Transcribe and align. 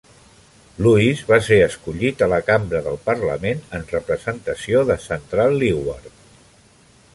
Louis 0.85 1.19
va 1.31 1.37
ser 1.47 1.59
escollit 1.65 2.23
a 2.27 2.29
la 2.31 2.39
cambra 2.47 2.81
del 2.87 2.97
parlament 3.11 3.61
en 3.79 3.87
representació 3.93 4.83
de 4.91 4.99
Central 5.07 5.57
Leeward. 5.65 6.13